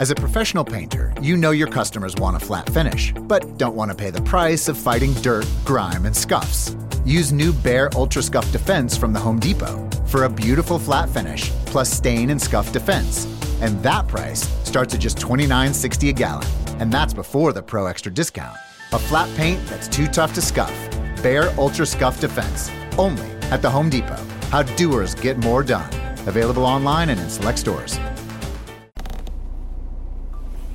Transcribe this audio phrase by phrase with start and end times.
[0.00, 3.92] As a professional painter, you know your customers want a flat finish, but don't want
[3.92, 6.74] to pay the price of fighting dirt, grime, and scuffs.
[7.04, 11.50] Use new Bare Ultra Scuff Defense from the Home Depot for a beautiful flat finish
[11.66, 13.26] plus stain and scuff defense.
[13.60, 16.46] And that price starts at just $29.60 a gallon.
[16.80, 18.56] And that's before the Pro Extra discount.
[18.92, 20.74] A flat paint that's too tough to scuff.
[21.22, 22.68] Bare Ultra Scuff Defense.
[22.98, 24.22] Only at the Home Depot.
[24.50, 25.88] How doers get more done.
[26.26, 27.96] Available online and in select stores.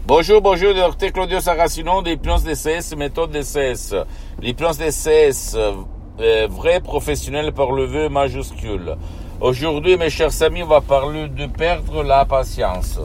[0.10, 3.94] Bonjour, bonjour, docteur Claudio Saracino de l'hypnose DCS, méthode DCS.
[4.42, 8.96] L'hypnose DCS, euh, vrai professionnel par le vœu majuscule.
[9.40, 13.00] Aujourd'hui, mes chers amis, on va parler de perdre la patience.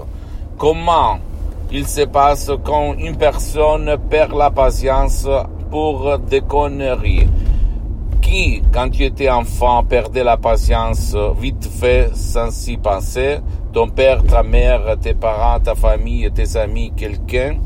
[0.57, 1.19] Comment
[1.71, 5.29] il se passe quand une personne perd la patience
[5.71, 7.29] pour des conneries?
[8.23, 13.41] Qui, quand tu étais enfant, perdait la patience vite fait sans y penser
[13.75, 17.57] ton père, ta mère, tes parents, ta famille, tes amis, quelqu'un,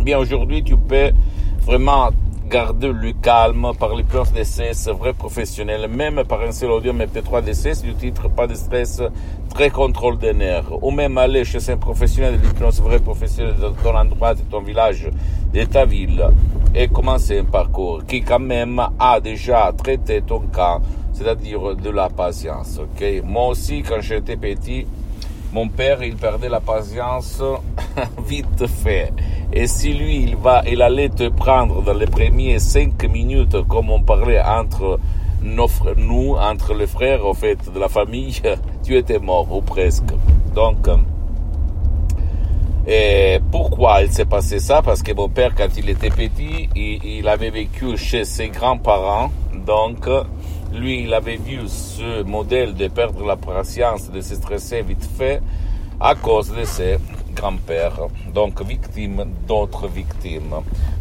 [0.00, 1.12] bien aujourd'hui tu peux
[1.60, 2.10] vraiment
[2.50, 7.44] garder le calme par les plans d'essai, vrai professionnel, même par un seul audio MP3
[7.44, 9.00] d'essai, du titre pas de stress,
[9.54, 13.68] très contrôle des nerfs, ou même aller chez un professionnel de l'hypnose vrai professionnel de
[13.80, 15.08] ton endroit, de ton village,
[15.54, 16.26] de ta ville,
[16.74, 20.80] et commencer un parcours qui quand même a déjà traité ton cas,
[21.12, 23.22] c'est-à-dire de la patience, ok?
[23.24, 24.84] Moi aussi, quand j'étais petit,
[25.52, 27.42] mon père, il perdait la patience
[28.26, 29.12] vite fait.
[29.52, 33.90] Et si lui, il va, il allait te prendre dans les premiers cinq minutes, comme
[33.90, 34.98] on parlait entre
[35.42, 38.40] nous, entre les frères, au fait, de la famille,
[38.82, 40.12] tu étais mort, ou presque.
[40.54, 40.88] Donc,
[42.86, 44.82] et pourquoi il s'est passé ça?
[44.82, 49.30] Parce que mon père, quand il était petit, il, il avait vécu chez ses grands-parents.
[49.66, 50.08] Donc,
[50.72, 55.40] lui, il avait vu ce modèle de perdre la patience, de se stresser vite fait
[56.00, 56.96] à cause de ses
[57.34, 60.54] grands-pères, donc victimes d'autres victimes.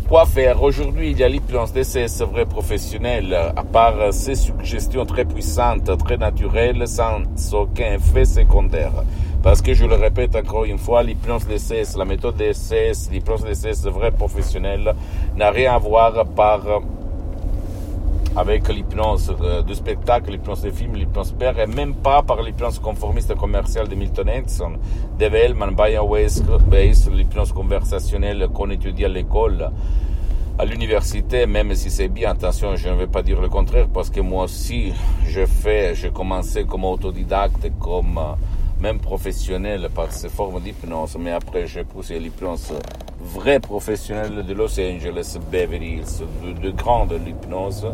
[0.07, 0.61] Quoi faire?
[0.61, 5.97] Aujourd'hui, il y a l'hypnose d'essai, c'est vrai professionnel, à part ces suggestions très puissantes,
[5.99, 7.21] très naturelles, sans
[7.53, 8.91] aucun effet secondaire.
[9.41, 13.89] Parce que je le répète encore une fois, l'hypnose d'essai, la méthode d'essai, l'hypnose c'est
[13.89, 14.93] vrai professionnel,
[15.35, 16.59] n'a rien à voir par
[18.35, 19.35] avec l'hypnose
[19.67, 23.95] de spectacle, l'hypnose de film, l'hypnose père, et même pas par l'hypnose conformiste commerciale de
[23.95, 24.73] Milton Erickson,
[25.19, 26.41] Dave Hellman, Brian Weiss,
[27.11, 29.69] l'hypnose conversationnelle qu'on étudie à l'école,
[30.57, 34.09] à l'université, même si c'est bien, attention, je ne vais pas dire le contraire, parce
[34.09, 34.93] que moi aussi,
[35.27, 38.19] je fais, j'ai commencé comme autodidacte, comme
[38.79, 42.73] même professionnel par ces formes d'hypnose, mais après j'ai poussé l'hypnose
[43.23, 47.87] vraie professionnelle de Los Angeles, Beverly Hills, de, de grande l'hypnose,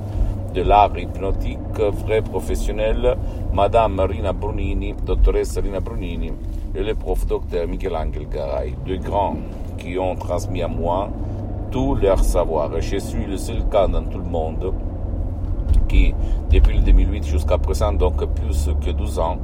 [0.53, 3.17] de l'art hypnotique, vrai professionnel,
[3.53, 6.31] Madame Marina Brunini, dottoressa Rina Brunini,
[6.73, 9.35] et le prof docteur Michelangelo Garay, deux grands
[9.77, 11.09] qui ont transmis à moi
[11.71, 12.71] tout leur savoir.
[12.79, 14.73] Je suis le seul cas dans tout le monde
[15.87, 16.13] qui,
[16.49, 19.37] depuis le 2008 jusqu'à présent, donc plus que 12 ans,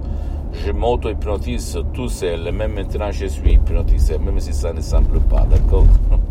[0.54, 5.46] je m'auto-hypnotise tout seul, même maintenant je suis hypnotisé, même si ça ne semble pas,
[5.50, 5.86] d'accord?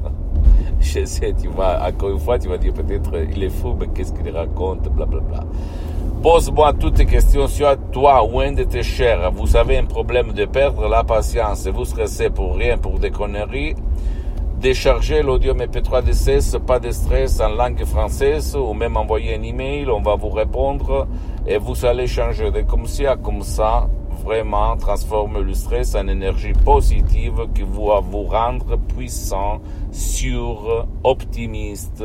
[0.81, 3.87] Je sais, tu vas, encore une fois, tu vas dire peut-être il est fou, mais
[3.95, 5.21] qu'est-ce qu'il raconte, blablabla.
[5.21, 5.47] Bla, bla.
[6.23, 9.33] Pose-moi toutes tes questions sur toi ou un de tes chers.
[9.33, 13.11] Vous avez un problème de perdre la patience et vous stressez pour rien, pour des
[13.11, 13.75] conneries.
[14.63, 19.91] Déchargez l'audio MP3 DCS, pas de stress en langue française ou même envoyer un email,
[19.91, 21.09] on va vous répondre
[21.49, 23.89] et vous allez changer de comme ci à comme ça
[24.25, 32.05] vraiment transforme le stress en énergie positive qui va vous rendre puissant, sûr, optimiste,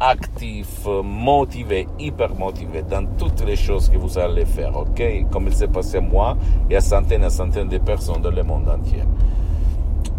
[0.00, 5.26] actif, motivé, hyper motivé dans toutes les choses que vous allez faire, ok?
[5.30, 6.38] Comme il s'est passé à moi
[6.70, 9.02] et à centaines et centaines de personnes dans le monde entier.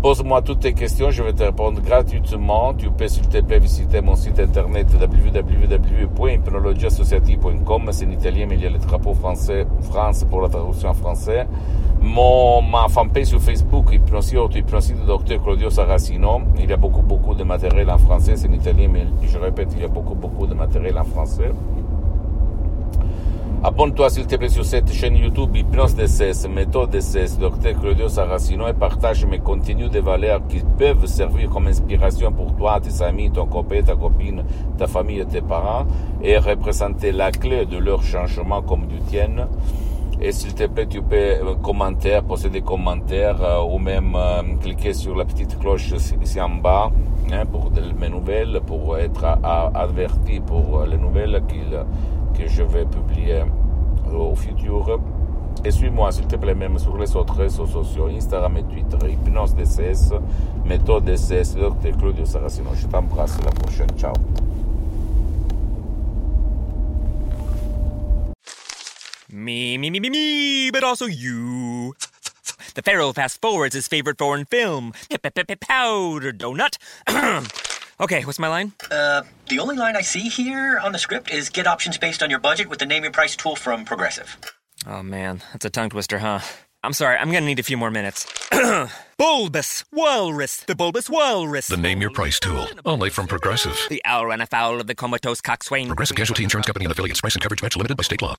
[0.03, 2.74] Pose-moi toutes tes questions, je vais te répondre gratuitement.
[2.74, 7.90] Tu peux, s'il te plaît, visiter mon site internet www.hypnologieassociative.com.
[7.94, 10.94] C'est en italien, mais il y a le drapeau français, France pour la traduction en
[10.94, 11.47] français.
[12.02, 16.41] Mon, ma fanpage sur Facebook, Hypnosie Auto-Hypnosie de Dr Claudio Saracino.
[16.59, 18.35] Il y a beaucoup, beaucoup de matériel en français.
[18.35, 21.50] C'est en italien, mais je répète, il y a beaucoup, beaucoup de matériel en français.
[23.66, 28.68] Abonne-toi s'il te plaît sur cette chaîne YouTube Hypnose DCS, méthode DCS, Dr Claudio Saracino
[28.68, 33.32] et partage mes contenus de valeur qui peuvent servir comme inspiration pour toi, tes amis,
[33.32, 34.44] ton copain, ta copine,
[34.78, 35.86] ta famille et tes parents
[36.22, 39.48] et représenter la clé de leur changement comme du tien.
[40.20, 44.94] Et s'il te plaît, tu peux commenter, poser des commentaires euh, ou même euh, cliquer
[44.94, 46.92] sur la petite cloche ici en bas
[47.32, 49.24] hein, pour mes nouvelles, pour être
[49.74, 51.78] averti pour les nouvelles qu'il
[52.38, 53.44] que je vais publier
[54.12, 55.00] au futur.
[55.66, 59.56] Et suis-moi, s'il te plaît, même sur les autres réseaux sociaux, Instagram et Twitter, Hypnose
[59.56, 60.14] DCS,
[60.66, 61.97] Méthode DCS, Dr.
[61.97, 62.72] Claudio Saracino.
[62.76, 63.90] Je t'embrasse, à la prochaine.
[63.97, 64.14] Ciao.
[69.29, 71.96] Me, me, me, me, me, but also you.
[72.76, 76.78] The Pharaoh fast forwards his favorite foreign film, Powder Donut.
[77.99, 78.73] okay, what's my line?
[78.90, 82.29] Uh, the only line I see here on the script is get options based on
[82.29, 84.37] your budget with the name your price tool from Progressive.
[84.85, 86.40] Oh man, that's a tongue twister, huh?
[86.84, 88.28] I'm sorry, I'm gonna need a few more minutes.
[89.17, 91.67] bulbous Walrus, the Bulbous Walrus.
[91.67, 93.78] The Name Your Price tool, only from Progressive.
[93.90, 95.87] The owl ran afoul of the comatose coxswain.
[95.87, 97.22] Progressive Casualty Insurance Company and affiliates.
[97.22, 98.35] Price and coverage match limited by state law.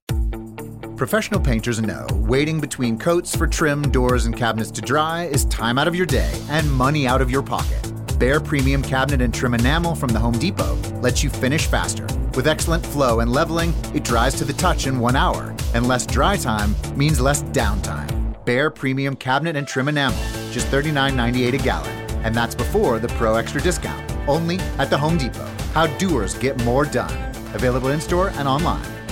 [0.97, 5.77] Professional painters know waiting between coats for trim, doors, and cabinets to dry is time
[5.77, 7.84] out of your day and money out of your pocket.
[8.25, 12.07] Bare Premium Cabinet and Trim Enamel from the Home Depot lets you finish faster.
[12.35, 16.07] With excellent flow and leveling, it dries to the touch in one hour, and less
[16.07, 18.43] dry time means less downtime.
[18.47, 20.17] Bare Premium Cabinet and Trim Enamel,
[20.53, 21.93] just $39.98 a gallon,
[22.25, 24.11] and that's before the Pro Extra discount.
[24.27, 25.45] Only at the Home Depot.
[25.75, 27.13] How doers get more done.
[27.55, 29.04] Available in store and online.